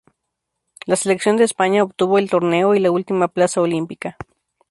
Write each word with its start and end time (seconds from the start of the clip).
La 0.87 0.95
selección 0.95 1.37
de 1.37 1.43
España 1.43 1.83
obtuvo 1.83 2.17
el 2.17 2.27
torneo 2.27 2.73
y 2.73 2.79
la 2.79 2.89
última 2.89 3.27
plaza 3.27 3.61
olímpica. 3.61 4.17